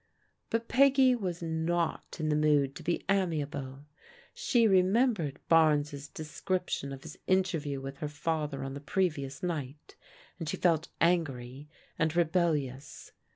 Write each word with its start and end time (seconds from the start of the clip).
But 0.49 0.67
Peggy 0.67 1.13
was 1.13 1.43
not 1.43 2.17
in 2.19 2.29
the 2.29 2.35
mood 2.35 2.73
to 2.75 2.81
be 2.81 3.05
amiable. 3.07 3.85
She 4.33 4.67
remembered 4.67 5.37
Barnes* 5.47 6.07
description 6.07 6.91
of 6.91 7.03
his 7.03 7.19
interview 7.27 7.79
with 7.79 7.97
her 7.97 8.09
father 8.09 8.63
on 8.63 8.73
the 8.73 8.79
previous 8.79 9.43
night, 9.43 9.95
and 10.39 10.49
she 10.49 10.57
felt 10.57 10.87
angry 10.99 11.69
and 11.99 12.15
rebellious. 12.15 13.11